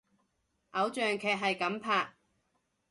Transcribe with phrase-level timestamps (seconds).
[0.71, 2.15] 偶像劇係噉拍！